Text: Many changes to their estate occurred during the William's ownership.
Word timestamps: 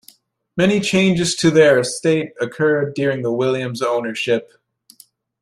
Many 0.57 0.79
changes 0.79 1.35
to 1.35 1.51
their 1.51 1.77
estate 1.77 2.33
occurred 2.41 2.95
during 2.95 3.21
the 3.21 3.31
William's 3.31 3.83
ownership. 3.83 4.51